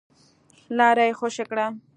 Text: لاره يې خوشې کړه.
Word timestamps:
لاره 0.77 1.03
يې 1.07 1.13
خوشې 1.19 1.45
کړه. 1.51 1.65